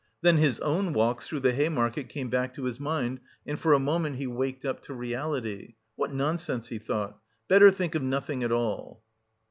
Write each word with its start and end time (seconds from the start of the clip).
Then 0.21 0.37
his 0.37 0.59
own 0.61 0.93
walks 0.93 1.27
through 1.27 1.41
the 1.41 1.53
Hay 1.53 1.69
Market 1.69 2.09
came 2.09 2.31
back 2.31 2.55
to 2.55 2.63
his 2.63 2.79
mind, 2.79 3.19
and 3.45 3.59
for 3.59 3.71
a 3.73 3.77
moment 3.79 4.15
he 4.15 4.25
waked 4.25 4.65
up 4.65 4.81
to 4.85 4.95
reality. 4.95 5.75
"What 5.95 6.11
nonsense!" 6.11 6.69
he 6.69 6.79
thought, 6.79 7.19
"better 7.47 7.69
think 7.69 7.93
of 7.93 8.01
nothing 8.01 8.43
at 8.43 8.51
all!" 8.51 9.03